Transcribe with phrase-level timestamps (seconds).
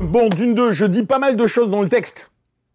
[0.00, 2.30] Bon, d'une deux, je dis pas mal de choses dans le texte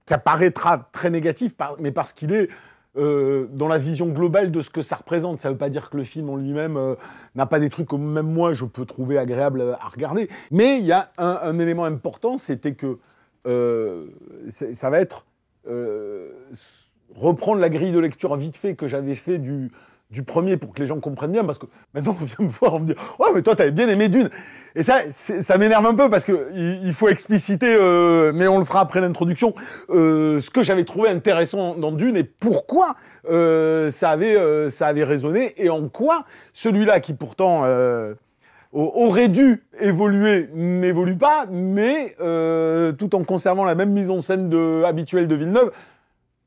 [0.07, 2.49] qui apparaîtra très négatif, mais parce qu'il est
[2.97, 5.39] euh, dans la vision globale de ce que ça représente.
[5.39, 6.95] Ça veut pas dire que le film en lui-même euh,
[7.35, 10.29] n'a pas des trucs que même moi je peux trouver agréable à regarder.
[10.49, 12.97] Mais il y a un, élément important, c'était que
[13.45, 14.07] euh,
[14.47, 15.25] ça va être
[17.15, 19.71] reprendre la grille de lecture vite fait que j'avais fait du,
[20.09, 22.73] du premier pour que les gens comprennent bien, parce que maintenant on vient me voir,
[22.73, 24.29] on me dit «Ouais, mais toi, t'avais bien aimé Dune!»
[24.75, 28.65] Et ça, ça m'énerve un peu, parce que il, faut expliciter, euh, mais on le
[28.65, 29.53] fera après l'introduction,
[29.89, 32.95] euh, ce que j'avais trouvé intéressant dans Dune et pourquoi
[33.29, 37.65] euh, ça, avait, ça avait résonné, et en quoi celui-là, qui pourtant...
[38.71, 42.15] au- aurait dû évoluer, n'évolue pas, mais
[42.97, 44.53] tout en conservant la même mise en scène
[44.85, 45.71] habituelle de Villeneuve,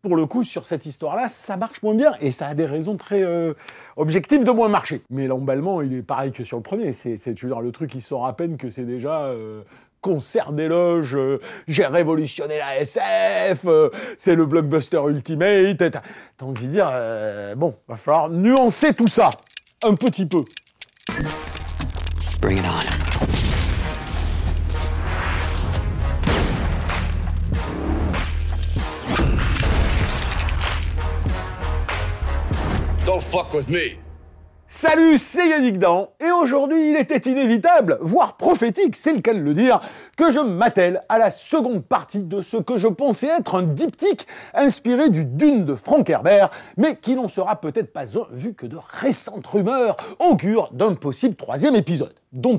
[0.03, 2.97] pour le coup, sur cette histoire-là, ça marche moins bien et ça a des raisons
[2.97, 3.55] très euh,
[3.97, 5.03] objectives de moins marcher.
[5.11, 6.93] Mais l'emballement, il est pareil que sur le premier.
[6.93, 9.63] C'est, dire, le truc, il sort à peine que c'est déjà euh,
[10.01, 13.65] concert d'éloges, euh, j'ai révolutionné la SF,
[14.19, 15.77] c'est le blockbuster ultimate.
[15.79, 16.91] T'as, t'as envie dire,
[17.57, 19.31] bon, va falloir nuancer tout ça
[19.85, 20.43] un petit peu.
[22.41, 23.72] Bring it on.
[34.67, 39.39] Salut, c'est Yannick Dan, et aujourd'hui il était inévitable, voire prophétique, c'est le cas de
[39.39, 39.81] le dire,
[40.17, 44.27] que je m'attelle à la seconde partie de ce que je pensais être un diptyque
[44.55, 48.65] inspiré du Dune de Frank Herbert, mais qui n'en sera peut-être pas un vu que
[48.65, 52.59] de récentes rumeurs augurent d'un possible troisième épisode, dont.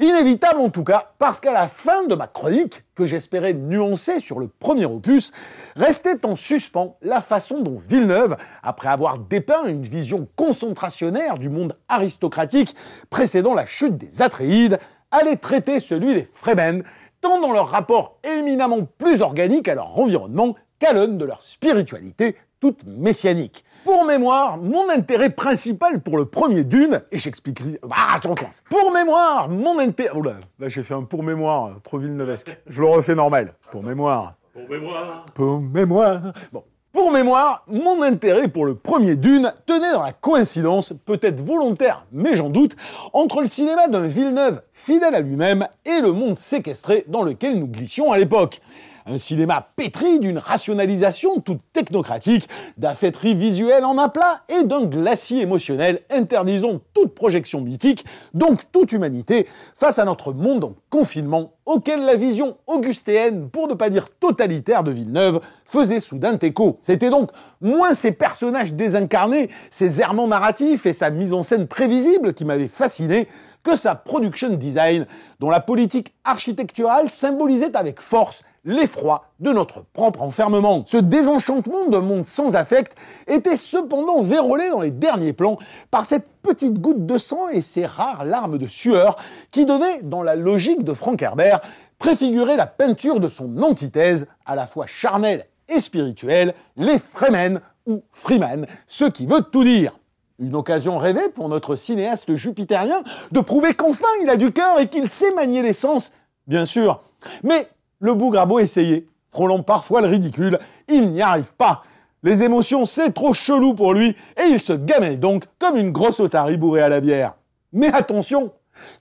[0.00, 4.38] Inévitable en tout cas, parce qu'à la fin de ma chronique, que j'espérais nuancer sur
[4.38, 5.32] le premier opus,
[5.76, 11.76] restait en suspens la façon dont Villeneuve, après avoir dépeint une vision concentrationnaire du monde
[11.88, 12.74] aristocratique
[13.10, 14.78] précédant la chute des Atréides,
[15.10, 16.82] allait traiter celui des Fremen,
[17.20, 22.36] tant dans leur rapport éminemment plus organique à leur environnement qu'à l'aune de leur spiritualité
[22.64, 23.62] toute messianique.
[23.84, 27.78] Pour mémoire, mon intérêt principal pour le premier Dune, et j'expliquerai...
[27.90, 28.62] Ah, je recommence.
[28.70, 30.16] Pour mémoire, mon intérêt...
[30.16, 32.58] Oula, là j'ai fait un pour mémoire, euh, trop villeneuesque.
[32.66, 33.52] Je le refais normal.
[33.70, 34.36] Pour mémoire.
[34.54, 35.26] Pour mémoire.
[35.34, 36.20] Pour mémoire.
[36.54, 36.64] Bon.
[36.90, 42.34] Pour mémoire, mon intérêt pour le premier Dune tenait dans la coïncidence, peut-être volontaire, mais
[42.34, 42.76] j'en doute,
[43.12, 47.68] entre le cinéma d'un Villeneuve fidèle à lui-même et le monde séquestré dans lequel nous
[47.68, 48.62] glissions à l'époque.
[49.06, 52.48] Un cinéma pétri d'une rationalisation toute technocratique,
[52.78, 59.46] d'affaîtrie visuelle en aplat et d'un glacier émotionnel interdisant toute projection mythique, donc toute humanité,
[59.78, 64.84] face à notre monde en confinement auquel la vision augustéenne, pour ne pas dire totalitaire
[64.84, 66.78] de Villeneuve, faisait soudain écho.
[66.80, 72.32] C'était donc moins ces personnages désincarnés, ses errements narratifs et sa mise en scène prévisible
[72.32, 73.28] qui m'avaient fasciné,
[73.62, 75.06] que sa production design,
[75.40, 80.84] dont la politique architecturale symbolisait avec force l'effroi de notre propre enfermement.
[80.86, 85.58] Ce désenchantement d'un monde sans affect était cependant vérolé dans les derniers plans
[85.90, 89.16] par cette petite goutte de sang et ces rares larmes de sueur
[89.50, 91.60] qui devaient, dans la logique de Frank Herbert,
[91.98, 98.02] préfigurer la peinture de son antithèse, à la fois charnelle et spirituelle, les Fremen ou
[98.12, 99.98] Freeman, ce qui veut tout dire.
[100.38, 104.88] Une occasion rêvée pour notre cinéaste jupitérien de prouver qu'enfin il a du cœur et
[104.88, 106.12] qu'il sait manier les sens,
[106.46, 107.02] bien sûr.
[107.42, 107.68] Mais
[108.00, 111.82] le bougre a beau essayer, frôlant parfois le ridicule, il n'y arrive pas.
[112.22, 116.20] Les émotions, c'est trop chelou pour lui, et il se gamelle donc comme une grosse
[116.20, 117.34] otarie bourrée à la bière.
[117.72, 118.52] Mais attention,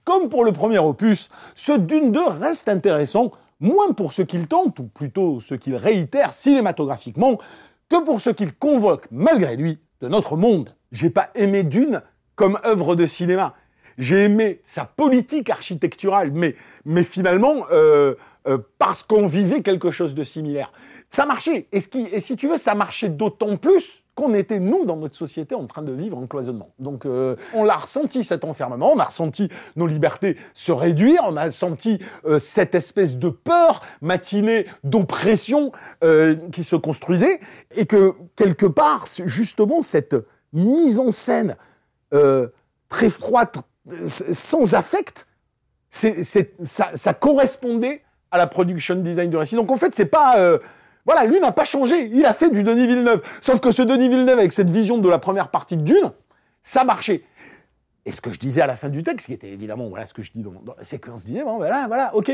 [0.04, 4.80] comme pour le premier opus, ce Dune 2 reste intéressant, moins pour ce qu'il tente,
[4.80, 7.38] ou plutôt ce qu'il réitère cinématographiquement,
[7.89, 10.69] que pour ce qu'il convoque, malgré lui, de notre monde.
[10.92, 12.01] J'ai pas aimé Dune
[12.36, 13.54] comme œuvre de cinéma.
[13.98, 16.56] J'ai aimé sa politique architecturale, mais,
[16.86, 18.16] mais finalement, euh,
[18.48, 20.72] euh, parce qu'on vivait quelque chose de similaire.
[21.10, 21.68] Ça marchait.
[21.72, 21.80] Et,
[22.19, 25.81] si tu veux, ça marchait d'autant plus qu'on était, nous, dans notre société, en train
[25.81, 26.69] de vivre en cloisonnement.
[26.78, 31.36] Donc, euh, on l'a ressenti, cet enfermement, on a ressenti nos libertés se réduire, on
[31.36, 32.00] a senti
[32.38, 35.72] cette espèce de peur matinée d'oppression
[36.51, 37.39] qui se construisait,
[37.75, 40.16] et que, quelque part, justement, cette
[40.51, 41.56] mise en scène
[42.89, 43.50] très froide,
[44.07, 45.27] sans affect,
[45.89, 48.01] ça, correspondait
[48.31, 49.56] à la production design du récit.
[49.56, 50.59] Donc, en fait, c'est pas
[51.06, 52.09] voilà, lui n'a pas changé.
[52.13, 53.21] Il a fait du Denis Villeneuve.
[53.41, 56.12] Sauf que ce Denis Villeneuve, avec cette vision de la première partie de Dune,
[56.62, 57.24] ça marchait.
[58.06, 60.13] Et ce que je disais à la fin du texte, qui était évidemment, voilà ce
[60.13, 62.31] que je dis dans, la séquence, disait, bon, voilà, voilà, ok.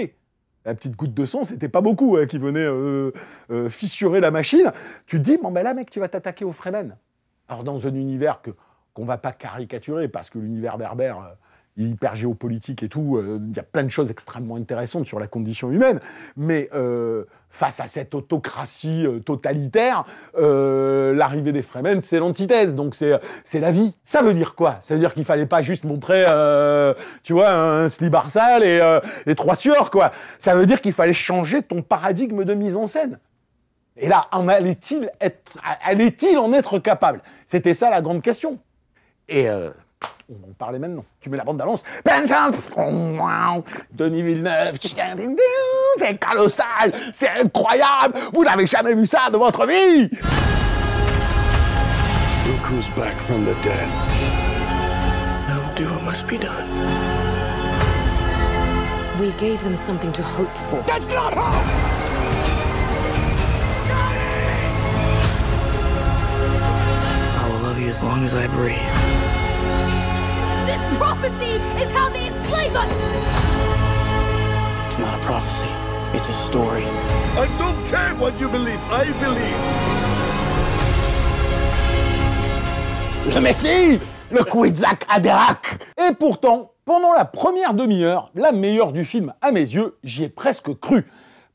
[0.66, 3.12] La petite goutte de sang, c'était pas beaucoup hein, qui venait euh,
[3.50, 4.72] euh, fissurer la machine.
[5.06, 6.98] Tu te dis, bon, ben là, mec, tu vas t'attaquer au Fremen.
[7.48, 8.52] Alors, dans un univers que
[9.00, 11.34] qu'on va pas caricaturer, parce que l'univers berbère, euh,
[11.78, 13.16] hyper géopolitique et tout.
[13.16, 16.02] Euh, il y a plein de choses extrêmement intéressantes sur la condition humaine.
[16.36, 20.04] Mais euh, face à cette autocratie totalitaire,
[20.38, 22.76] l'arrivée des Fremen, c'est l'antithèse.
[22.76, 23.94] Donc c'est la vie.
[24.04, 24.80] Ça veut dire quoi?
[24.82, 26.26] Ça veut dire qu'il fallait pas juste montrer,
[27.24, 30.12] tu vois, un slip sale et, trois sueurs, quoi.
[30.38, 33.18] Ça veut dire qu'il fallait changer ton paradigme de mise en scène.
[33.96, 35.10] Et là, allait-il
[35.84, 37.22] allait-il en être capable?
[37.46, 38.60] C'était ça la grande question.
[39.30, 41.04] Et on en parlait maintenant.
[41.22, 41.84] Tu mets la bande d'annonce.
[43.92, 44.78] Denis Villeneuve,
[45.98, 50.10] c'est colossal, c'est incroyable, vous n'avez jamais vu ça de votre vie.
[52.48, 53.88] Look who's back from the dead.
[55.50, 56.66] Will do what must be done.
[59.20, 60.82] We gave them something to hope for.
[60.88, 61.99] That's not hope!
[68.20, 68.76] Long as I breathe.
[70.66, 72.92] This prophecy is how they enslave us!
[74.88, 75.70] It's not a prophecy,
[76.14, 76.84] it's a story.
[77.38, 79.60] I don't care what you believe, I believe.
[83.34, 84.00] Le Messie
[84.32, 89.62] Le Kouizak Adérak Et pourtant, pendant la première demi-heure, la meilleure du film à mes
[89.62, 91.06] yeux, j'y ai presque cru.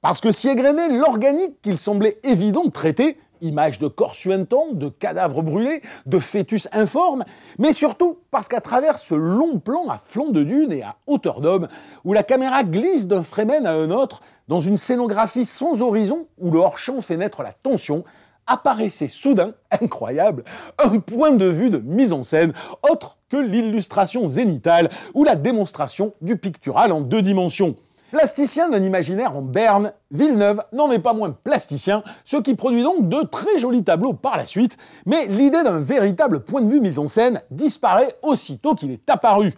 [0.01, 4.89] Parce que si égrené l'organique qu'il semblait évident de traiter, images de corps suintants, de
[4.89, 7.25] cadavres brûlés, de fœtus informes,
[7.59, 11.41] mais surtout parce qu'à travers ce long plan à flanc de dune et à hauteur
[11.41, 11.69] d'homme,
[12.05, 16.51] où la caméra glisse d'un Fremen à un autre, dans une scénographie sans horizon, où
[16.51, 18.05] le hors-champ fait naître la tension,
[18.47, 20.45] apparaissait soudain, incroyable,
[20.79, 22.53] un point de vue de mise en scène
[22.89, 27.77] autre que l'illustration zénitale ou la démonstration du pictural en deux dimensions.
[28.15, 33.09] Plasticien d'un imaginaire en berne, Villeneuve n'en est pas moins plasticien, ce qui produit donc
[33.09, 37.01] de très jolis tableaux par la suite, mais l'idée d'un véritable point de vue mise
[37.01, 39.53] en scène disparaît aussitôt qu'il est apparu.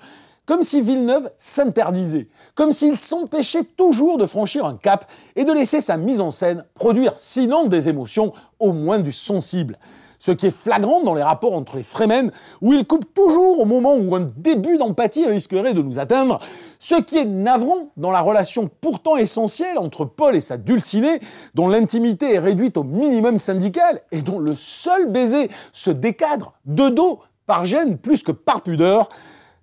[0.46, 5.04] Comme si Villeneuve s'interdisait, comme s'il s'empêchait toujours de franchir un cap
[5.34, 9.76] et de laisser sa mise en scène produire sinon des émotions, au moins du sensible
[10.18, 12.32] ce qui est flagrant dans les rapports entre les Fremen,
[12.62, 16.40] où ils coupent toujours au moment où un début d'empathie risquerait de nous atteindre,
[16.78, 21.20] ce qui est navrant dans la relation pourtant essentielle entre Paul et sa dulcinée,
[21.54, 26.88] dont l'intimité est réduite au minimum syndical et dont le seul baiser se décadre de
[26.88, 29.08] dos par gêne plus que par pudeur,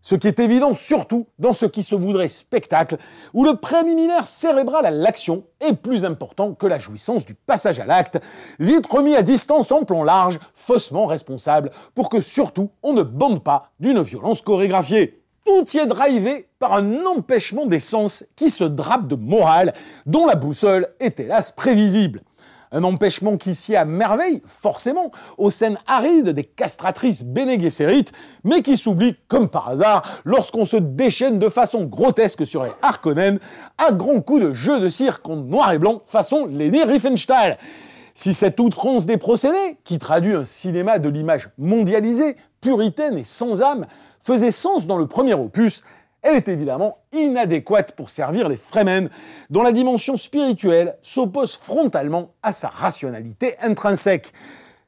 [0.04, 2.98] ce qui est évident surtout dans ce qui se voudrait spectacle,
[3.34, 7.86] où le préliminaire cérébral à l'action est plus important que la jouissance du passage à
[7.86, 8.20] l'acte,
[8.60, 13.44] vite remis à distance en plan large, faussement responsable, pour que surtout on ne bande
[13.44, 15.24] pas d'une violence chorégraphiée.
[15.46, 19.74] Tout y est drivé par un empêchement des sens qui se drape de morale,
[20.06, 22.22] dont la boussole est hélas prévisible.
[22.76, 27.56] Un empêchement qui sied à merveille, forcément, aux scènes arides des castratrices Bene
[28.44, 33.40] mais qui s'oublie, comme par hasard, lorsqu'on se déchaîne de façon grotesque sur les Harkonnen,
[33.78, 37.60] à grands coups de jeu de cirque en noir et blanc, façon Lady Riefenstahl.
[38.16, 43.62] Si cette outrance des procédés, qui traduit un cinéma de l'image mondialisée, puritaine et sans
[43.62, 43.86] âme,
[44.24, 45.84] faisait sens dans le premier opus,
[46.24, 49.10] elle est évidemment inadéquate pour servir les Fremen,
[49.50, 54.32] dont la dimension spirituelle s'oppose frontalement à sa rationalité intrinsèque.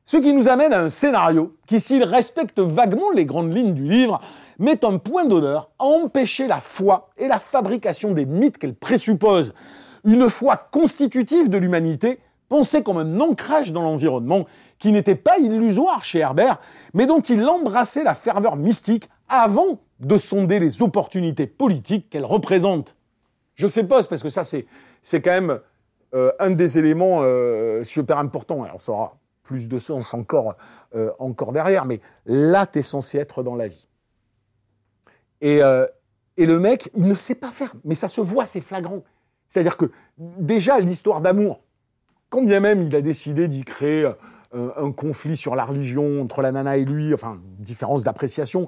[0.05, 3.87] Ce qui nous amène à un scénario qui, s'il respecte vaguement les grandes lignes du
[3.87, 4.21] livre,
[4.59, 9.53] met un point d'honneur à empêcher la foi et la fabrication des mythes qu'elle présuppose.
[10.05, 14.45] Une foi constitutive de l'humanité, pensée comme un ancrage dans l'environnement,
[14.79, 16.59] qui n'était pas illusoire chez Herbert,
[16.93, 22.95] mais dont il embrassait la ferveur mystique avant de sonder les opportunités politiques qu'elle représente.
[23.55, 24.65] Je fais pause parce que ça, c'est,
[25.01, 25.59] c'est quand même
[26.13, 28.63] euh, un des éléments euh, super importants.
[28.63, 30.55] Alors, ça aura plus de sens encore,
[30.95, 33.87] euh, encore derrière, mais là, tu es censé être dans la vie.
[35.41, 35.59] Et,
[36.37, 39.03] et le mec, il ne sait pas faire, mais ça se voit, c'est flagrant.
[39.47, 41.61] C'est-à-dire que déjà, l'histoire d'amour,
[42.29, 44.09] quand bien même il a décidé d'y créer
[44.53, 48.67] un conflit sur la religion entre la nana et lui, enfin, différence d'appréciation,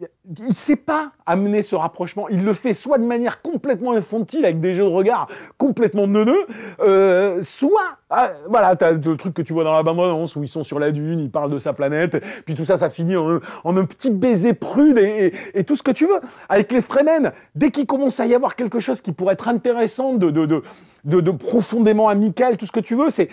[0.00, 2.28] il ne sait pas amener ce rapprochement.
[2.28, 6.46] Il le fait soit de manière complètement infantile, avec des jeux de regard complètement neuneux,
[6.80, 10.48] euh, soit, ah, voilà, t'as le truc que tu vois dans la bande-annonce où ils
[10.48, 13.40] sont sur la dune, ils parlent de sa planète, puis tout ça, ça finit en,
[13.64, 16.20] un petit baiser prude et, tout ce que tu veux.
[16.48, 20.14] Avec les Fremen, dès qu'il commence à y avoir quelque chose qui pourrait être intéressant,
[20.14, 23.28] de, profondément amical, tout ce que tu veux, c'est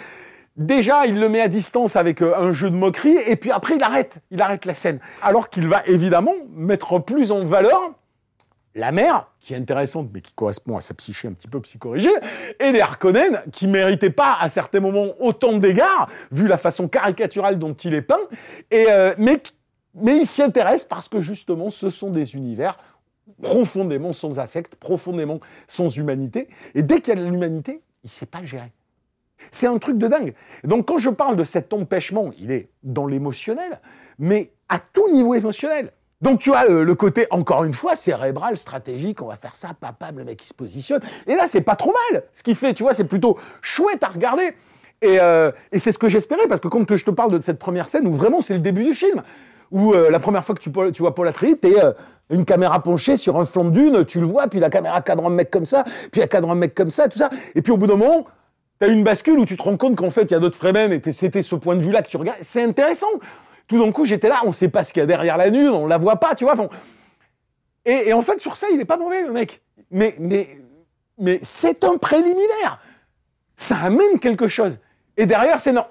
[0.55, 3.75] Déjà, il le met à distance avec euh, un jeu de moquerie, et puis après,
[3.75, 4.99] il arrête, il arrête la scène.
[5.23, 7.93] Alors qu'il va évidemment mettre plus en valeur
[8.75, 12.19] la mère, qui est intéressante, mais qui correspond à sa psyché un petit peu psychorigide,
[12.59, 17.57] et les Harkonnen, qui méritaient pas à certains moments autant d'égards, vu la façon caricaturale
[17.57, 18.21] dont il est peint,
[18.71, 19.41] et, euh, mais,
[20.05, 22.77] il s'y intéresse parce que justement, ce sont des univers
[23.41, 28.25] profondément sans affect, profondément sans humanité, et dès qu'il y a de l'humanité, il sait
[28.25, 28.71] pas gérer.
[29.51, 30.33] C'est un truc de dingue.
[30.63, 33.79] Donc quand je parle de cet empêchement, il est dans l'émotionnel,
[34.19, 35.91] mais à tout niveau émotionnel.
[36.21, 40.11] Donc tu as le, côté, encore une fois, cérébral, stratégique, on va faire ça, papa,
[40.15, 41.01] le mec qui se positionne.
[41.27, 42.23] Et là, c'est pas trop mal.
[42.31, 44.53] Ce qu'il fait, tu vois, c'est plutôt chouette à regarder.
[45.01, 47.89] Et, euh, c'est ce que j'espérais, parce que quand je te parle de cette première
[47.89, 49.21] scène, où vraiment c'est le début du film,
[49.69, 51.91] où euh, la première fois que tu, tu vois Paul Atreides, t'es euh,
[52.29, 55.25] une caméra penchée sur un flanc de dune, tu le vois, puis la caméra cadre
[55.25, 57.29] un mec comme ça, puis elle cadre un mec comme ça, tout ça.
[57.53, 58.25] Et puis au bout d'un moment,
[58.87, 61.11] Une bascule où tu te rends compte qu'en fait, il y a d'autres Fremen et
[61.11, 62.39] c'était ce point de vue-là que tu regardes.
[62.41, 63.07] C'est intéressant.
[63.67, 65.67] Tout d'un coup, j'étais là, on sait pas ce qu'il y a derrière la nuit,
[65.67, 66.55] on la voit pas, tu vois.
[67.85, 69.61] Et, en fait, sur ça, il est pas mauvais, le mec.
[69.91, 70.47] Mais, mais,
[71.17, 72.79] mais c'est un préliminaire.
[73.55, 74.79] Ça amène quelque chose.
[75.17, 75.85] Et derrière, c'est non.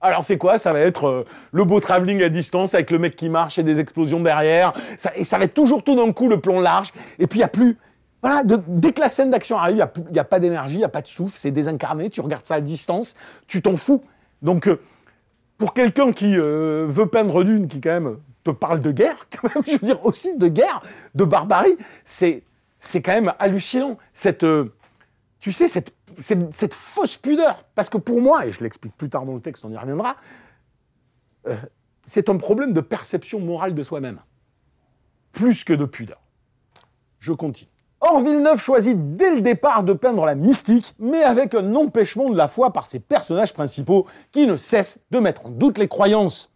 [0.00, 0.58] Alors c'est quoi?
[0.58, 3.62] Ça va être euh, le beau travelling à distance avec le mec qui marche et
[3.62, 4.74] des explosions derrière.
[5.16, 6.92] Et ça va être toujours tout d'un coup le plan large.
[7.18, 7.78] Et puis il y a plus,
[8.24, 10.88] voilà, dès que la scène d'action arrive, il n'y a, pas d'énergie, il n'y a
[10.88, 13.14] pas de souffle, c'est désincarné, tu regardes ça à distance,
[13.46, 14.02] tu t'en fous.
[14.40, 14.80] Donc, euh,
[15.58, 19.54] pour quelqu'un qui euh, veut peindre d'une, qui quand même te parle de guerre, quand
[19.54, 20.80] même, je veux dire aussi de guerre,
[21.14, 22.44] de barbarie, c'est,
[22.94, 23.98] quand même hallucinant.
[24.42, 24.70] Euh,
[25.38, 27.64] tu sais, cette, fausse pudeur.
[27.74, 30.16] Parce que pour moi, et je l'explique plus tard dans le texte, on y reviendra,
[32.06, 34.20] c'est un problème de perception morale de soi-même.
[35.32, 36.22] Plus que de pudeur.
[37.20, 37.73] Je continue.
[38.06, 42.36] Or, Villeneuve choisit dès le départ de peindre la mystique, mais avec un empêchement de
[42.36, 46.52] la foi par ses personnages principaux qui ne cessent de mettre en doute les croyances.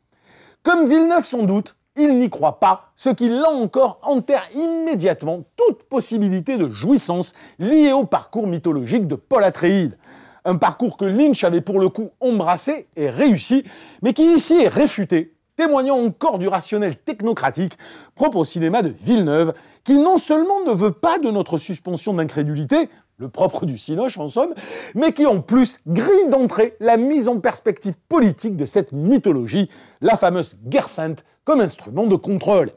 [0.63, 5.85] Comme Villeneuve sans doute, il n'y croit pas, ce qui là encore enterre immédiatement toute
[5.85, 9.97] possibilité de jouissance liée au parcours mythologique de Paul Atreides.
[10.45, 13.65] Un parcours que Lynch avait pour le coup embrassé et réussi,
[14.03, 17.77] mais qui ici est réfuté témoignant encore du rationnel technocratique
[18.15, 22.89] propre au cinéma de Villeneuve, qui non seulement ne veut pas de notre suspension d'incrédulité,
[23.17, 24.55] le propre du Cinoche en somme,
[24.95, 29.69] mais qui en plus grille d'entrée la mise en perspective politique de cette mythologie,
[30.01, 32.71] la fameuse guerre sainte comme instrument de contrôle.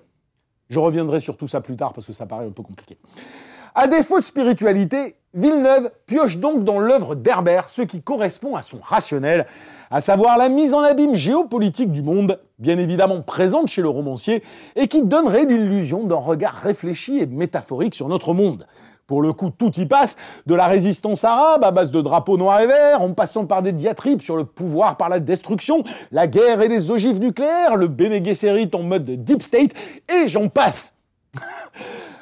[0.72, 2.98] Je reviendrai sur tout ça plus tard parce que ça paraît un peu compliqué.
[3.76, 8.80] À défaut de spiritualité, Villeneuve pioche donc dans l'œuvre d'Herbert ce qui correspond à son
[8.80, 9.46] rationnel,
[9.90, 14.44] à savoir la mise en abîme géopolitique du monde, bien évidemment présente chez le romancier,
[14.78, 18.66] et qui donnerait l'illusion d'un regard réfléchi et métaphorique sur notre monde.
[19.12, 20.16] Pour le coup, tout y passe,
[20.46, 23.74] de la résistance arabe à base de drapeaux noirs et verts, en passant par des
[23.74, 28.24] diatribes sur le pouvoir par la destruction, la guerre et les ogives nucléaires, le Bene
[28.74, 29.72] en mode deep state,
[30.08, 30.94] et j'en passe.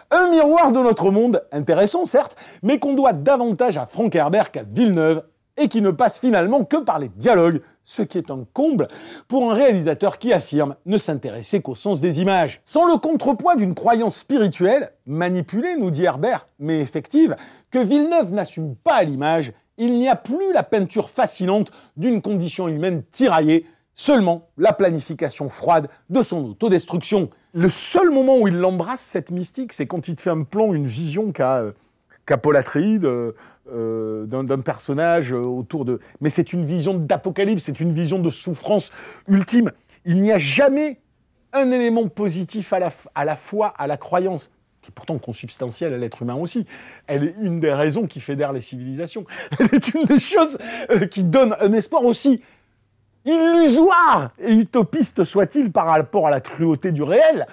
[0.10, 4.64] Un miroir de notre monde, intéressant certes, mais qu'on doit davantage à Frank Herbert qu'à
[4.64, 5.22] Villeneuve,
[5.60, 8.88] et qui ne passe finalement que par les dialogues, ce qui est un comble
[9.28, 12.62] pour un réalisateur qui affirme ne s'intéresser qu'au sens des images.
[12.64, 17.36] Sans le contrepoids d'une croyance spirituelle, manipulée, nous dit Herbert, mais effective,
[17.72, 22.68] que Villeneuve n'assume pas à l'image, il n'y a plus la peinture fascinante d'une condition
[22.68, 27.30] humaine tiraillée, seulement la planification froide de son autodestruction.
[27.54, 30.74] Le seul moment où il l'embrasse, cette mystique, c'est quand il te fait un plan,
[30.74, 31.72] une vision qu'a euh,
[32.32, 33.32] euh,
[33.74, 36.00] euh, d'un personnage autour de...
[36.22, 38.92] Mais c'est une vision d'apocalypse, c'est une vision de souffrance
[39.28, 39.72] ultime.
[40.06, 41.00] Il n'y a jamais
[41.54, 45.94] un élément positif à la, à la foi, à la croyance, qui est pourtant consubstantielle
[45.94, 46.66] à l'être humain aussi.
[47.08, 49.26] Elle est une des raisons qui fédère les civilisations.
[49.60, 50.58] Elle est une des choses
[51.12, 52.42] qui donne un espoir aussi
[53.26, 57.46] illusoire et utopiste soit-il par rapport à la cruauté du réel,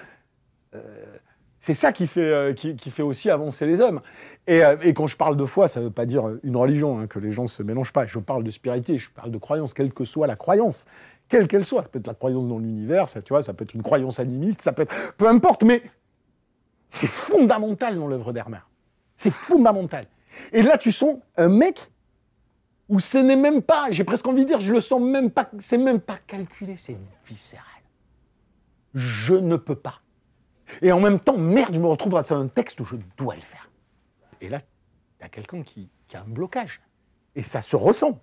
[0.75, 0.79] euh,
[1.59, 4.01] c'est ça qui fait, euh, qui, fait aussi avancer les hommes.
[4.47, 6.99] Et, euh, et, quand je parle de foi, ça ne veut pas dire une religion,
[6.99, 8.05] hein, que les gens ne se mélangent pas.
[8.05, 10.85] Je parle de spiritualité, je parle de croyance, quelle que soit la croyance,
[11.27, 11.83] quelle qu'elle soit.
[11.83, 14.19] Ça peut être la croyance dans l'univers, ça, tu vois, ça peut être une croyance
[14.19, 15.13] animiste, ça peut être...
[15.17, 15.83] Peu importe, mais
[16.87, 18.59] c'est fondamental dans l'œuvre d'Hermer.
[19.15, 20.07] C'est fondamental.
[20.53, 21.91] Et là, tu sens un mec
[22.87, 25.49] où ce n'est même pas, j'ai presque envie de dire, je le sens même pas,
[25.59, 26.95] c'est même pas calculé, c'est
[27.27, 27.65] viscéral.
[28.93, 30.01] Je ne peux pas.
[30.81, 33.35] Et en même temps, merde, je me retrouve face à un texte où je dois
[33.35, 33.66] le faire.
[34.41, 34.59] Et là,
[35.19, 36.81] il y a quelqu'un qui, a un blocage.
[37.35, 38.19] Et ça se ressent.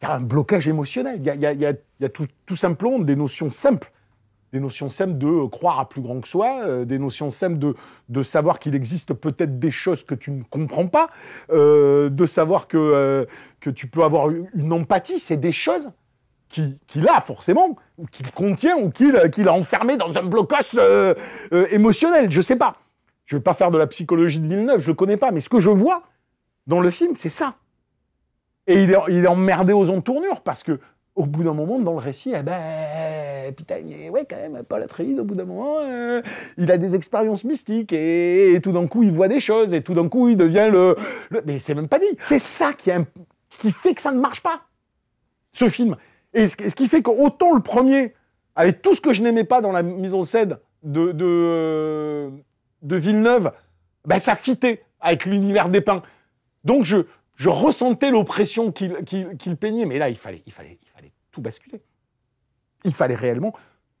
[0.00, 1.20] Il y a un blocage émotionnel.
[1.20, 3.92] Il y a, tout, simplement des notions simples.
[4.52, 7.58] Des notions simples de euh, croire à plus grand que soi, euh, des notions simples
[8.08, 11.10] de, savoir qu'il existe peut-être des choses que tu ne comprends pas,
[11.50, 13.26] euh, de savoir que,
[13.60, 15.18] tu peux avoir une empathie.
[15.18, 15.90] C'est des choses
[16.48, 20.78] qu'il a forcément, ou qu'il contient, ou qu'il a enfermé dans un blocage
[21.72, 22.30] émotionnel.
[22.30, 22.76] Je sais pas.
[23.26, 25.48] Je vais pas faire de la psychologie de Villeneuve, je le connais pas, mais ce
[25.48, 26.02] que je vois
[26.66, 27.56] dans le film, c'est ça.
[28.66, 30.80] Et il est, emmerdé aux entournures parce que
[31.14, 34.82] au bout d'un moment, dans le récit, eh ben, putain, mais ouais, quand même, Paul
[34.82, 36.20] Atreides, au bout d'un moment, euh,
[36.58, 39.94] il a des expériences mystiques et, tout d'un coup, il voit des choses et tout
[39.94, 40.94] d'un coup, il devient le.
[41.30, 42.04] le- mais c'est même pas dit.
[42.18, 42.90] C'est ça qui,
[43.70, 44.62] fait que ça ne marche pas,
[45.52, 45.96] ce film.
[46.34, 48.14] Et ce, qui fait qu'autant le premier,
[48.54, 52.30] avec tout ce que je n'aimais pas dans la mise en scène de, de,
[52.82, 53.52] de Villeneuve,
[54.04, 56.02] ben, ça fitait avec l'univers des pins.
[56.64, 57.06] Donc je,
[57.36, 61.82] je ressentais l'oppression qu'il peignait, mais là, il fallait, il, fallait, il fallait tout basculer.
[62.84, 63.52] Il fallait réellement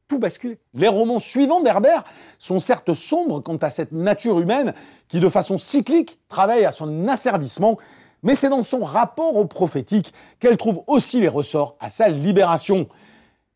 [0.08, 0.58] tout basculer.
[0.74, 2.04] Les romans suivants d'Herbert
[2.38, 4.72] sont certes sombres quant à cette nature humaine
[5.08, 7.76] qui, de façon cyclique, travaille à son asservissement,
[8.22, 12.88] mais c'est dans son rapport au prophétique qu'elle trouve aussi les ressorts à sa libération.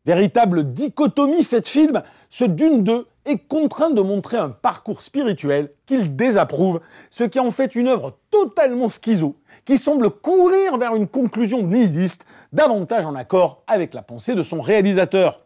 [0.05, 6.15] Véritable dichotomie faite film, ce Dune 2 est contraint de montrer un parcours spirituel qu'il
[6.15, 9.35] désapprouve, ce qui en fait une œuvre totalement schizo,
[9.65, 14.59] qui semble courir vers une conclusion nihiliste, davantage en accord avec la pensée de son
[14.59, 15.41] réalisateur.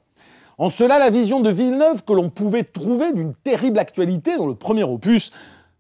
[0.58, 4.56] En cela, la vision de Villeneuve que l'on pouvait trouver d'une terrible actualité dans le
[4.56, 5.32] premier opus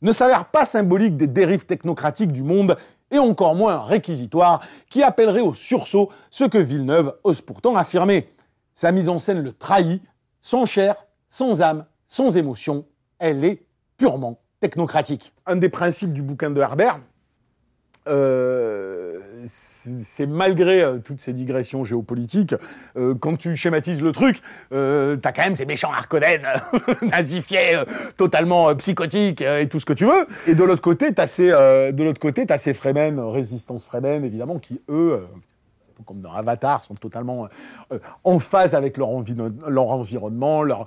[0.02, 2.76] ne s'avère pas symbolique des dérives technocratiques du monde
[3.10, 8.30] et encore moins réquisitoire qui appellerait au sursaut ce que Villeneuve ose pourtant affirmer.
[8.74, 10.02] Sa mise en scène le trahit,
[10.66, 12.86] chair, sans âme, sans émotion,
[13.20, 13.66] elle est
[13.98, 15.34] purement technocratique.
[15.46, 17.02] Un des principes du bouquin de Herbert,
[18.08, 22.56] euh, c'est malgré euh, toutes ces digressions géopolitiques,
[22.96, 26.42] euh, quand tu schématises le truc, t'as quand même ces méchants Harkonnen
[27.02, 27.84] nazifiés,
[28.16, 30.26] totalement psychotiques et tout ce que tu veux.
[30.48, 34.58] Et de l'autre côté, t'as ces, de l'autre côté, t'as ces Fremen, résistance Fremen évidemment,
[34.58, 35.28] qui eux,
[36.04, 37.48] comme dans Avatar, sont totalement
[37.92, 39.36] euh, en phase avec leur, envi-
[39.68, 40.86] leur environnement, leur,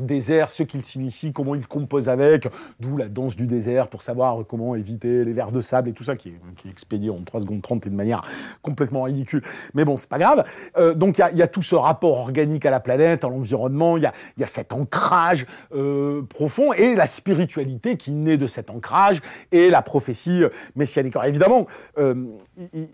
[0.00, 2.48] désert, ce qu'ils signifient, comment ils composent avec,
[2.80, 6.04] d'où la danse du désert pour savoir comment éviter les vers de sable et tout
[6.04, 8.22] ça qui qui est expédié en 3 secondes 30 et de manière
[8.62, 9.42] complètement ridicule.
[9.74, 10.44] Mais bon, c'est pas grave.
[10.76, 14.02] Euh, donc il y a, tout ce rapport organique à la planète, à l'environnement, il
[14.02, 18.70] y a, y a cet ancrage euh, profond et la spiritualité qui naît de cet
[18.70, 19.20] ancrage
[19.52, 20.42] et la prophétie
[20.76, 21.16] messianique.
[21.16, 21.66] Alors, évidemment,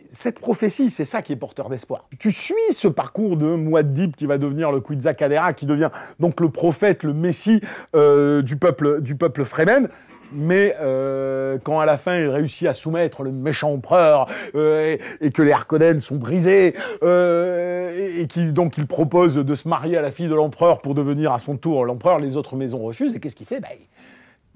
[0.08, 2.06] cette prophétie, c'est ça qui est d'espoir.
[2.18, 5.90] Tu suis ce parcours de Muad'Dib qui va devenir le Quetzalcoatl, qui devient
[6.20, 7.60] donc le prophète, le messie
[7.94, 9.88] euh, du peuple du peuple Fremen.
[10.32, 15.30] Mais euh, quand à la fin il réussit à soumettre le méchant empereur euh, et,
[15.30, 20.34] que les Harkonnen sont brisés et, qu'il propose de se marier à la fille de
[20.34, 23.58] l'empereur pour devenir à son tour l'empereur, les autres maisons refusent et qu'est-ce qu'il fait?
[23.58, 23.86] Il-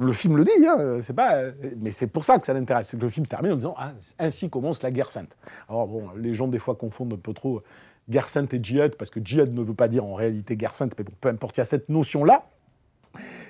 [0.01, 1.43] le film le dit, hein, c'est pas,
[1.79, 2.95] mais c'est pour ça que ça l'intéresse.
[2.95, 5.37] Le film se termine en disant ah, ainsi commence la guerre sainte.
[5.69, 7.63] Alors bon, les gens des fois confondent un peu trop
[8.09, 10.95] guerre sainte et djihad parce que djihad ne veut pas dire en réalité guerre sainte,
[10.99, 12.47] mais bon, peu importe, il y a cette notion là.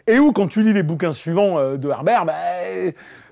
[0.07, 2.35] Et où quand tu lis les bouquins suivants euh, de Herbert, bah,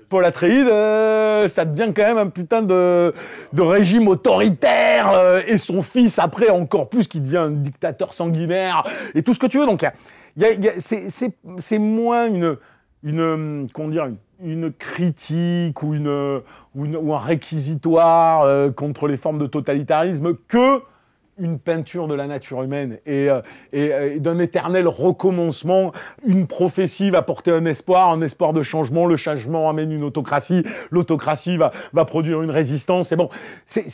[0.07, 3.13] Paul Atreides, euh, ça devient quand même un putain de,
[3.57, 9.21] régime autoritaire euh, et son fils après encore plus qui devient un dictateur sanguinaire et
[9.21, 9.65] tout ce que tu veux.
[9.65, 9.85] Donc
[10.79, 12.57] c'est moins une
[13.03, 14.07] une euh, comment dire
[14.41, 16.41] une, critique ou une
[16.75, 20.81] ou, un réquisitoire euh, contre les formes de totalitarisme que
[21.37, 25.93] une peinture de la nature humaine et, euh, et, d'un éternel recommencement.
[26.25, 29.05] Une prophétie va porter un espoir, un espoir de changement.
[29.05, 30.63] Le changement amène une autocratie.
[30.91, 33.13] L'autocratie va, va produire une résistance.
[33.13, 33.29] Et bon,
[33.63, 33.87] c'est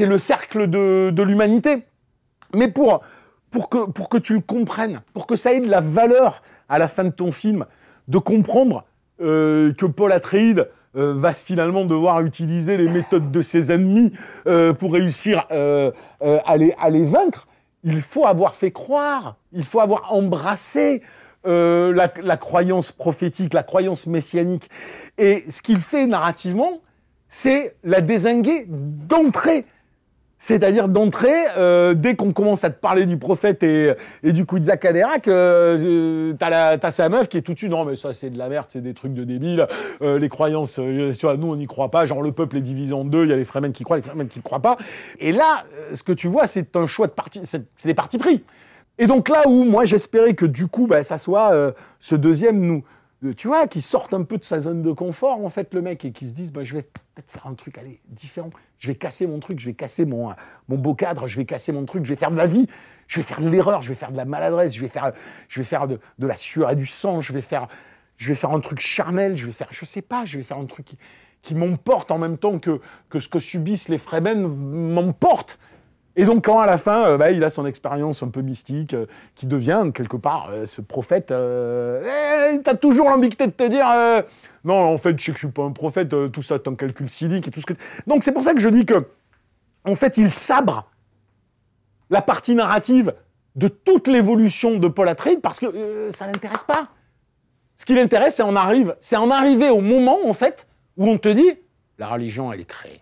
[0.00, 1.84] le cercle de, de l'humanité.
[2.54, 3.02] Mais pour,
[3.50, 6.78] pour, que, pour que tu le comprennes, pour que ça ait de la valeur à
[6.78, 7.66] la fin de ton film,
[8.08, 8.84] de comprendre
[9.20, 14.12] euh, que Paul Atreides euh, va finalement devoir utiliser les méthodes de ses ennemis
[14.46, 17.46] euh, pour réussir à, les, à les vaincre,
[17.84, 21.02] il faut avoir fait croire, il faut avoir embrassé
[21.44, 24.70] la, la croyance prophétique, la croyance messianique.
[25.18, 26.80] Et ce qu'il fait narrativement,
[27.26, 29.64] c'est la désinguer d'entrée.
[30.44, 34.64] C'est-à-dire d'entrée, euh, dès qu'on commence à te parler du prophète et, du coup de
[34.64, 38.36] Zacadérac, euh, t'as, sa meuf qui est tout de suite, non mais ça c'est de
[38.36, 39.68] la merde, c'est des trucs de débiles,
[40.02, 42.60] euh, les croyances, euh, tu vois, nous on n'y croit pas, genre le peuple est
[42.60, 44.58] divisé en deux, il y a les Fremen qui croient, les Fremen qui ne croient
[44.58, 44.78] pas.
[45.20, 48.18] Et là, euh, ce que tu vois, c'est un choix de parti, c'est, des partis
[48.18, 48.42] pris.
[48.98, 51.52] Et donc là où moi j'espérais que du coup, bah, ça soit
[52.00, 52.82] ce deuxième, nous,
[53.30, 56.04] tu vois, qui sorte un peu de sa zone de confort, en fait, le mec,
[56.04, 58.50] et qui se dise, bah, je vais peut-être faire un truc différent.
[58.78, 60.34] Je vais casser mon truc, je vais casser mon, euh,
[60.68, 62.66] beau cadre, je vais casser mon truc, je vais faire de la vie,
[63.06, 65.12] je vais faire de l'erreur, je vais faire de la maladresse, je vais faire,
[65.86, 67.68] de, la sueur et du sang, je vais faire,
[68.50, 70.94] un truc charnel, je vais faire, je sais pas, je vais faire un truc
[71.42, 75.60] qui, m'emporte en même temps que, que ce que subissent les Fremen m'emporte.
[76.14, 78.92] Et donc, quand à la fin, euh, bah, il a son expérience un peu mystique,
[78.92, 82.02] euh, qui devient quelque part euh, ce prophète, euh,
[82.52, 83.86] eh, t'as toujours l'ambiguïté de te dire,
[84.64, 87.08] non, en fait, je sais que je suis pas un prophète, tout ça un calcul
[87.08, 87.74] cynique et tout ce que.
[88.06, 89.06] Donc, c'est pour ça que je dis que,
[89.84, 90.90] en fait, il sabre
[92.10, 93.14] la partie narrative
[93.56, 96.88] de toute l'évolution de Paul Atreides parce que ça l'intéresse pas.
[97.78, 101.18] Ce qui l'intéresse, c'est en arrive, c'est en arriver au moment, en fait, où on
[101.18, 101.58] te dit,
[101.98, 103.00] la religion, elle est créée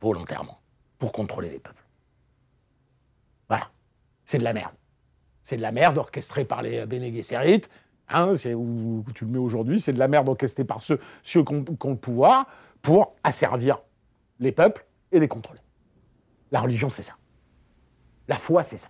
[0.00, 0.58] volontairement
[0.98, 1.75] pour contrôler les peuples.
[4.26, 4.74] C'est de la merde.
[5.44, 7.62] C'est de la merde orchestrée par les Bene Gesserit.
[8.08, 9.80] Hein, où, tu le mets aujourd'hui.
[9.80, 12.46] C'est de la merde orchestrée par ceux, qui ont, le pouvoir
[12.82, 13.82] pour asservir
[14.38, 15.60] les peuples et les contrôler.
[16.52, 17.14] La religion, c'est ça.
[18.28, 18.88] La foi, c'est ça.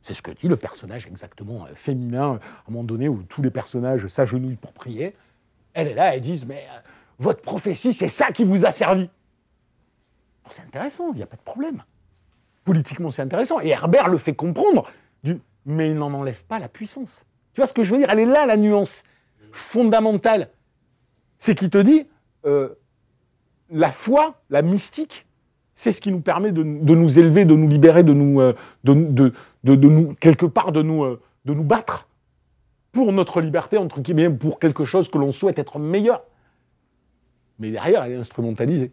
[0.00, 3.22] C'est ce que dit le personnage exactement euh, féminin, euh, à un moment donné où
[3.24, 5.16] tous les personnages s'agenouillent pour prier.
[5.74, 6.80] Elle est là, elles disent, mais euh,
[7.18, 9.10] votre prophétie, c'est ça qui vous a servi.
[10.50, 11.82] C'est intéressant, il n'y a pas de problème.
[12.68, 13.60] Politiquement, c'est intéressant.
[13.60, 14.84] Et Herbert le fait comprendre,
[15.64, 17.24] mais il n'en enlève pas la puissance.
[17.54, 18.10] Tu vois ce que je veux dire?
[18.10, 19.04] Elle est là, la nuance
[19.52, 20.50] fondamentale.
[21.38, 22.06] C'est qu'il te dit,
[22.44, 22.68] euh,
[23.70, 25.24] la foi, la mystique,
[25.72, 28.52] c'est ce qui nous permet de, nous élever, de nous libérer, de nous, euh,
[28.84, 29.32] de,
[30.20, 32.06] quelque part, de nous, euh, de nous battre
[32.92, 36.22] pour notre liberté, entre guillemets, pour quelque chose que l'on souhaite être meilleur.
[37.60, 38.92] Mais derrière, elle est instrumentalisée.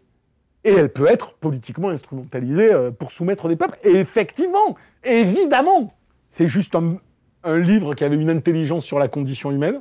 [0.66, 3.78] Et elle peut être politiquement instrumentalisée euh, pour soumettre des peuples.
[3.84, 5.94] Et effectivement, évidemment,
[6.28, 6.98] c'est juste un,
[7.44, 9.80] livre qui avait une intelligence sur la condition humaine,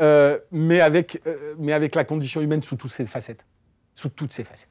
[0.00, 3.44] euh, mais, avec, euh, mais avec la condition humaine sous toutes ses facettes.
[3.96, 4.68] Sous toutes ses facettes.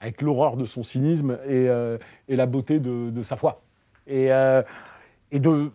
[0.00, 1.68] Avec l'horreur de son cynisme et,
[2.26, 3.62] et la beauté de, de sa foi.
[4.08, 4.30] Et,
[5.30, 5.70] et de,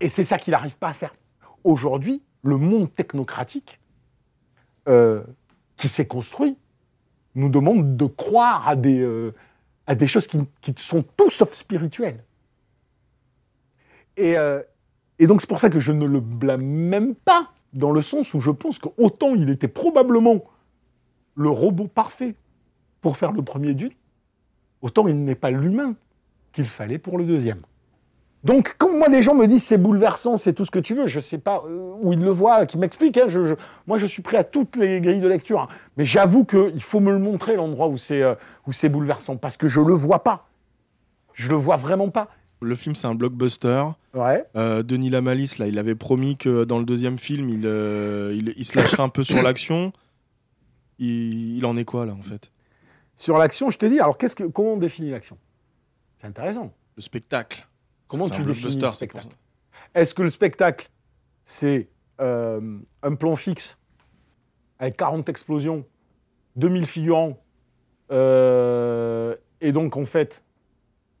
[0.00, 1.16] et c'est ça qu'il n'arrive pas à faire.
[1.64, 3.80] Aujourd'hui, le monde technocratique
[5.76, 6.56] qui s'est construit
[7.34, 9.34] nous demande de croire à des, euh,
[9.86, 12.24] à des choses qui, qui sont tout sauf spirituelles.
[14.16, 14.62] Et, euh,
[15.18, 18.32] et donc c'est pour ça que je ne le blâme même pas, dans le sens
[18.32, 20.44] où je pense qu'autant il était probablement
[21.34, 22.34] le robot parfait
[23.02, 23.92] pour faire le premier Dune,
[24.80, 25.94] autant il n'est pas l'humain
[26.52, 27.60] qu'il fallait pour le deuxième.
[28.46, 31.06] Donc, quand moi des gens me disent c'est bouleversant, c'est tout ce que tu veux,
[31.08, 33.18] je sais pas euh, où ils le voient, qui m'expliquent.
[33.18, 33.54] hein, je- je-
[33.86, 35.68] moi, je suis prêt à toutes les grilles de lecture, hein.
[35.96, 38.34] mais j'avoue qu'il faut me le montrer l'endroit où c'est euh,
[38.66, 40.48] où c'est bouleversant parce que je le vois pas.
[41.34, 42.28] Je le vois vraiment pas.
[42.62, 43.84] Le film, c'est un blockbuster.
[44.14, 44.44] Ouais.
[44.56, 48.54] Euh, Denis Lamalis, là, il avait promis que dans le deuxième film, il, euh, il,
[48.56, 49.92] il se lâcherait un peu sur l'action.
[50.98, 52.50] Il, il en est quoi, là, en fait?
[53.14, 54.00] Sur l'action, je t'ai dit.
[54.00, 55.36] Alors, qu'est-ce que comment on définit l'action?
[56.20, 56.72] C'est intéressant.
[56.96, 57.66] Le spectacle.
[58.08, 59.28] Comment tu définis le spectacle
[59.94, 60.90] Est-ce que le spectacle,
[61.42, 61.88] c'est
[62.20, 63.78] euh, un plan fixe
[64.78, 65.86] avec 40 explosions,
[66.56, 67.38] 2000 figurants,
[68.12, 70.42] euh, et donc en fait,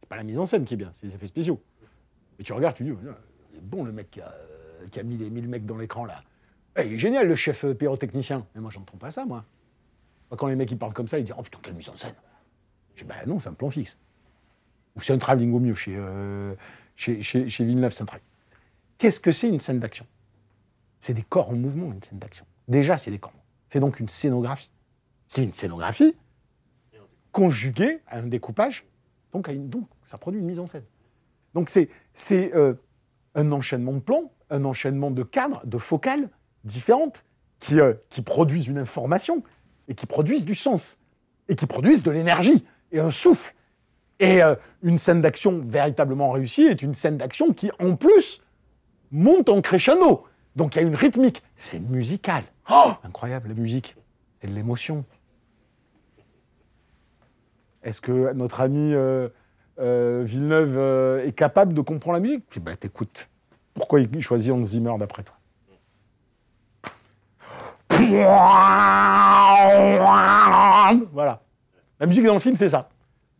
[0.00, 1.62] c'est pas la mise en scène qui est bien, c'est les effets spéciaux.
[2.38, 4.32] Et tu regardes, tu dis, il est bon le mec qui a,
[4.90, 6.22] qui a mis les 1000 mecs dans l'écran là.
[6.76, 8.46] Eh, il est génial le chef euh, pyrotechnicien.
[8.54, 9.44] Mais moi, j'entends pas ça, moi.
[10.30, 11.96] Moi, Quand les mecs ils parlent comme ça, ils disent, oh putain, quelle mise en
[11.96, 12.14] scène.
[12.94, 13.96] Je dis, bah non, c'est un plan fixe.
[14.96, 16.54] Ou c'est un travelling au mieux chez, euh,
[16.94, 18.20] chez, chez, Villeneuve Central.
[18.98, 20.06] Qu'est-ce que c'est une scène d'action?
[21.00, 22.46] C'est des corps en mouvement, une scène d'action.
[22.68, 23.34] Déjà, c'est des corps.
[23.68, 24.70] C'est donc une scénographie.
[25.28, 26.14] C'est une scénographie
[27.36, 28.86] conjuguée à un découpage,
[29.30, 29.50] donc
[30.10, 30.84] ça produit une mise en scène.
[31.52, 32.72] Donc c'est c'est, euh,
[33.34, 36.30] un enchaînement de plans, un enchaînement de cadres, de focales
[36.64, 37.26] différentes
[37.60, 39.42] qui, euh, qui produisent une information
[39.88, 40.98] et qui produisent du sens
[41.50, 43.54] et qui produisent de l'énergie et un souffle.
[44.18, 48.40] Et euh, une scène d'action véritablement réussie est une scène d'action qui, en plus,
[49.10, 50.24] monte en crescendo.
[50.54, 51.42] Donc il y a une rythmique.
[51.56, 52.42] C'est musical.
[52.70, 53.94] Oh Incroyable, la musique.
[54.40, 55.04] C'est de l'émotion.
[57.82, 59.28] Est-ce que notre ami euh,
[59.78, 62.44] euh, Villeneuve est capable de comprendre la musique?
[62.48, 63.28] Puis bah t'écoutes.
[63.74, 65.36] Pourquoi il choisit Hans Zimmer d'après toi?
[71.12, 71.42] Voilà.
[72.00, 72.88] La musique dans le film, c'est ça.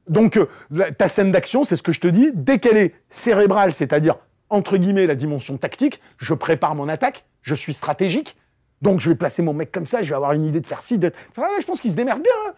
[0.09, 2.95] Donc, euh, la- ta scène d'action, c'est ce que je te dis, dès qu'elle est
[3.09, 4.17] cérébrale, c'est-à-dire,
[4.51, 8.37] entre guillemets, la dimension tactique, je prépare mon attaque, je suis stratégique,
[8.83, 10.83] donc je vais placer mon mec comme ça, je vais avoir une idée de faire
[10.83, 11.11] ci, de...
[11.31, 12.33] Enfin, là, je pense qu'il se démerde bien.
[12.49, 12.53] hein.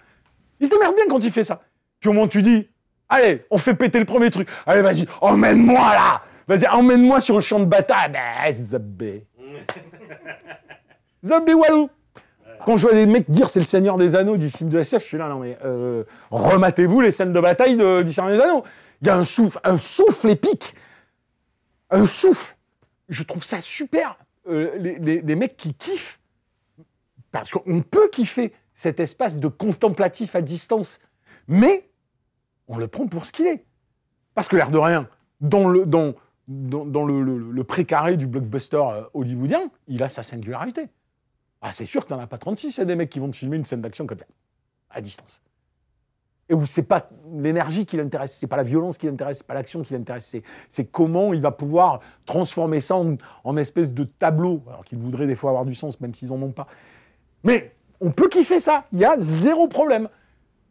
[0.61, 1.62] Il se démerde bien quand il fait ça.
[2.00, 2.68] Puis au moment où tu dis,
[3.08, 4.48] allez, on fait péter le premier truc.
[4.66, 8.11] Allez, vas-y, emmène-moi là Vas-y, emmène-moi sur le champ de bataille.
[8.11, 9.26] Ben, Zabé.
[11.24, 11.90] Zabé Walou
[12.64, 15.02] quand je vois des mecs dire c'est le Seigneur des Anneaux du film de SF,
[15.02, 18.40] je suis là, non mais euh, rematez-vous les scènes de bataille de, du Seigneur des
[18.40, 18.64] Anneaux.
[19.02, 20.74] Il y a un souffle, un souffle épique.
[21.90, 22.56] Un souffle.
[23.08, 24.18] Je trouve ça super.
[24.48, 26.20] Euh, les, mecs qui kiffent,
[27.32, 31.00] parce qu'on peut kiffer cet espace de contemplatif à distance,
[31.46, 31.88] mais
[32.66, 33.64] on le prend pour ce qu'il est.
[34.34, 35.08] Parce que l'air de rien,
[35.40, 36.14] dans le, dans,
[36.46, 40.88] le précaré du blockbuster euh, hollywoodien, il a sa singularité.
[41.60, 43.30] Ah, c'est sûr que t'en as pas 36, il y a des mecs qui vont
[43.30, 44.26] te filmer une scène d'action comme ça,
[44.90, 45.40] à distance.
[46.48, 49.54] Et où c'est pas l'énergie qui l'intéresse, c'est pas la violence qui l'intéresse, c'est pas
[49.54, 50.34] l'action qui l'intéresse,
[50.68, 52.96] c'est, comment il va pouvoir transformer ça
[53.44, 56.40] en, espèce de tableau, alors qu'ils voudraient des fois avoir du sens, même s'ils en
[56.40, 56.66] ont pas.
[57.44, 60.08] Mais on peut kiffer ça, il y a zéro problème.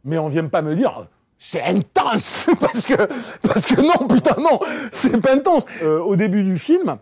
[0.04, 1.06] Mais on vient pas me dire,
[1.38, 3.06] c'est intense, parce que,
[3.46, 4.58] parce que non, putain, non,
[4.90, 5.66] c'est pas intense.
[5.82, 6.98] Euh, au début du film,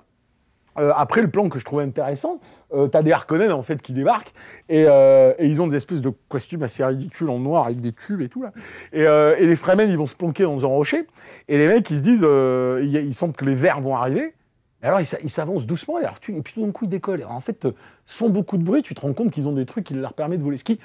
[0.78, 2.40] euh, après le plan que je trouvais intéressant,
[2.74, 4.32] euh, t'as des Harkonnen en fait qui débarquent
[4.68, 7.92] et, euh, et ils ont des espèces de costumes assez ridicules en noir avec des
[7.92, 8.52] tubes et tout là.
[8.92, 11.06] Et, euh, les Fremen ils vont se planquer dans un rocher
[11.48, 14.34] et les mecs ils se disent, ils, sentent que les vers vont arriver.
[14.82, 16.90] Et alors ils s'a- ils s'avancent doucement et, alors, tu, puis tout d'un coup ils
[16.90, 17.24] décollent.
[17.28, 17.66] En fait,
[18.04, 20.40] sans beaucoup de bruit, tu te rends compte qu'ils ont des trucs qui leur permettent
[20.40, 20.58] de voler.
[20.58, 20.78] Ce qui,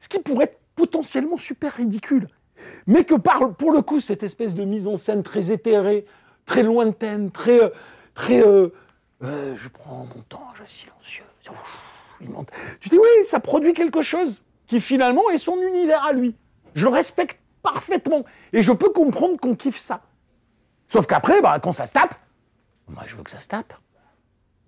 [0.00, 2.28] ce qui pourrait être potentiellement super ridicule.
[2.86, 6.04] Mais que pour le coup, cette espèce de mise en scène très éthérée,
[6.46, 7.60] très lointaine, très.
[8.14, 8.42] très
[9.22, 11.24] euh, je prends mon temps, je suis silencieux.
[12.20, 12.50] Il monte.
[12.80, 16.34] Tu dis oui, ça produit quelque chose qui finalement est son univers à lui.
[16.74, 18.24] Je le respecte parfaitement.
[18.52, 20.02] Et je peux comprendre qu'on kiffe ça.
[20.86, 22.14] Sauf qu'après, bah, quand ça se tape,
[22.88, 23.74] moi je veux que ça se tape.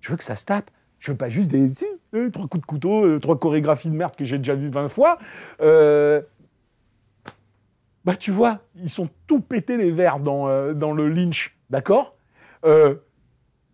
[0.00, 0.70] Je veux que ça se tape.
[0.98, 1.70] Je veux pas juste des
[2.14, 4.88] euh, trois coups de couteau, euh, trois chorégraphies de merde que j'ai déjà vues 20
[4.88, 5.18] fois.
[8.04, 10.46] Bah tu vois, ils sont tout pétés les verres dans,
[10.92, 12.16] le lynch, d'accord?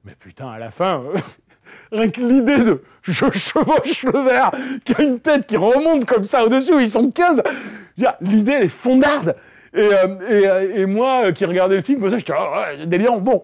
[0.04, 1.18] Mais putain, à la fin, euh,
[1.92, 4.50] rien que l'idée de je chevauche le verre,
[4.84, 7.56] qui a une tête qui remonte comme ça au-dessus, ils sont 15, je veux
[7.96, 9.34] dire, l'idée elle est fondarde.
[9.74, 13.18] Et, euh, euh, moi euh, qui regardais le film, comme ça, j'étais ah, ouais, délirant.
[13.18, 13.42] Bon,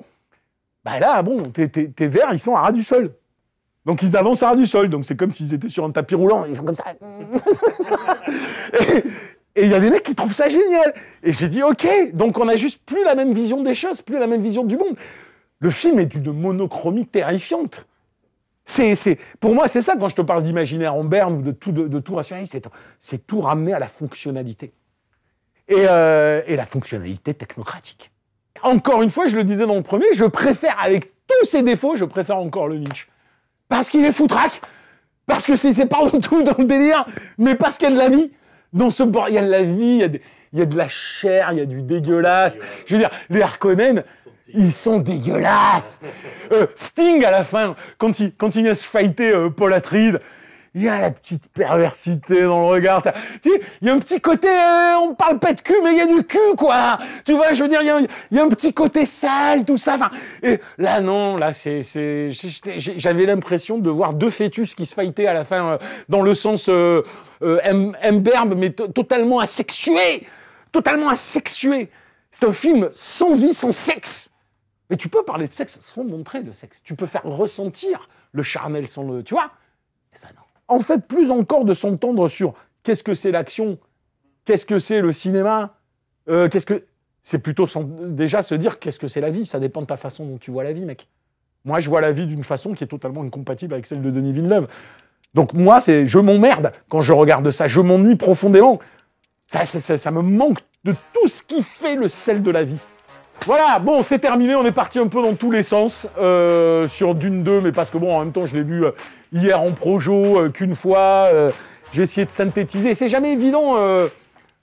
[0.84, 3.12] bah là, bon, tes, tes, verres, ils sont à ras du sol.
[3.84, 4.88] Donc ils avancent à ras du sol.
[4.88, 6.46] Donc c'est comme s'ils étaient sur un tapis roulant.
[6.46, 6.84] Ils font comme ça.
[9.56, 10.92] Et il y a des mecs qui trouvent ça génial.
[11.22, 14.18] Et j'ai dit, ok, donc on a juste plus la même vision des choses, plus
[14.18, 14.96] la même vision du monde.
[15.64, 17.86] Le film est d'une monochromie terrifiante.
[18.66, 21.72] C'est, pour moi, c'est ça quand je te parle d'imaginaire en berne ou de tout,
[21.72, 22.02] de,
[22.98, 24.74] c'est, tout ramener à la fonctionnalité.
[25.68, 28.10] Et, euh, et la fonctionnalité technocratique.
[28.62, 31.96] Encore une fois, je le disais dans le premier, je préfère, avec tous ses défauts,
[31.96, 33.08] je préfère encore le Lynch.
[33.70, 34.60] Parce qu'il est foutraque,
[35.24, 37.06] parce que c'est, pas tout dans le délire,
[37.38, 38.34] mais parce qu'il y a de la vie.
[38.74, 40.20] Dans ce bord, il y a de la vie, il des-
[40.54, 42.58] il y a de la chair, il y a du dégueulasse.
[42.86, 44.04] Je veux dire, les Harkonnen,
[44.54, 46.00] ils sont dégueulasses.
[46.52, 50.20] Euh, Sting, à la fin, quand il, quand il vient se fighter euh, Paul Atreides,
[50.76, 53.02] il y a la petite perversité dans le regard.
[53.42, 55.92] Tu sais, il y a un petit côté, euh, on parle pas de cul, mais
[55.92, 56.98] il y a du cul, quoi.
[57.24, 58.00] Tu vois, je veux dire, il y a,
[58.32, 59.94] y a un petit côté sale, tout ça.
[59.94, 60.10] Enfin,
[60.42, 62.30] et là, non, là, c'est, c'est,
[62.76, 66.68] j'avais l'impression de voir deux fœtus qui se fightaient à la fin, dans le sens
[66.68, 67.02] euh,
[67.40, 70.26] mais to- totalement asexué.
[70.74, 71.88] Totalement asexué.
[72.32, 74.30] C'est un film sans vie, sans sexe.
[74.90, 76.82] Mais tu peux parler de sexe sans montrer le sexe.
[76.82, 79.22] Tu peux faire ressentir le charnel sans le.
[79.22, 79.52] Tu vois
[80.14, 80.42] ça, non.
[80.66, 83.78] En fait, plus encore de s'entendre sur qu'est-ce que c'est l'action,
[84.44, 85.76] qu'est-ce que c'est le cinéma,
[86.28, 86.84] euh, qu'est-ce que.
[87.22, 89.46] C'est plutôt sans- déjà se dire qu'est-ce que c'est la vie.
[89.46, 91.06] Ça dépend de ta façon dont tu vois la vie, mec.
[91.64, 94.32] Moi, je vois la vie d'une façon qui est totalement incompatible avec celle de Denis
[94.32, 94.66] Villeneuve.
[95.34, 97.68] Donc, moi, c'est je m'emmerde quand je regarde ça.
[97.68, 98.80] Je m'ennuie profondément.
[99.46, 102.78] Ça, ça, ça- me manque de tout ce qui fait le sel de la vie.
[103.46, 104.54] Voilà, bon, c'est terminé.
[104.54, 107.90] On est parti un peu dans tous les sens euh, sur Dune 2, mais parce
[107.90, 108.92] que bon, en même temps, je l'ai vu euh,
[109.32, 111.28] hier en projo euh, qu'une fois.
[111.92, 112.94] J'ai essayé de synthétiser.
[112.94, 113.74] C'est jamais évident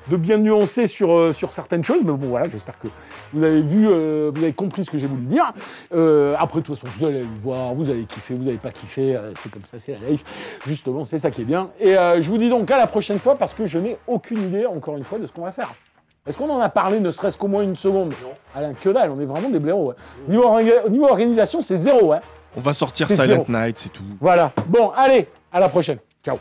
[0.10, 2.88] de bien nuancer sur, euh, sur certaines choses, mais bon, voilà, j'espère que
[3.34, 5.52] vous avez vu, euh, vous avez compris ce que j'ai voulu dire.
[5.94, 8.72] Euh, après, de toute façon, vous allez le voir, vous allez kiffer, vous n'allez pas
[8.72, 10.24] kiffer, euh, c'est comme ça, c'est la life.
[10.66, 11.70] Justement, c'est ça qui est bien.
[11.80, 14.66] Et je vous dis donc à la prochaine fois parce que je n'ai aucune idée,
[14.66, 15.74] encore une fois, de ce qu'on va faire.
[16.28, 18.10] Est-ce qu'on en a parlé ne serait-ce qu'au moins une seconde?
[18.22, 18.30] Non.
[18.54, 19.88] Alain, que dalle, on est vraiment des blaireaux.
[19.90, 19.96] ouais.
[20.28, 22.14] Niveau, orga- niveau organisation, c'est zéro.
[22.14, 22.20] Hein.
[22.56, 23.46] On va sortir C'est Silent zéro.
[23.50, 24.04] Night, c'est tout.
[24.20, 24.52] Voilà.
[24.68, 25.98] Bon, allez, à la prochaine.
[26.24, 26.38] Ciao.